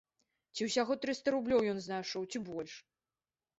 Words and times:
Ці 0.55 0.61
ўсяго 0.67 0.97
трыста 1.03 1.27
рублёў 1.37 1.61
ён 1.75 1.79
знайшоў, 1.85 2.21
ці 2.35 2.43
больш? 2.51 2.73